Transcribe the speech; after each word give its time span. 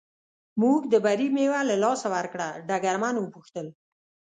موږ 0.61 0.79
د 0.93 0.95
بري 1.05 1.27
مېوه 1.35 1.59
له 1.69 1.75
لاسه 1.83 2.07
ورکړه، 2.15 2.47
ډګرمن 2.67 3.15
و 3.19 3.31
پوښتل. 3.33 3.67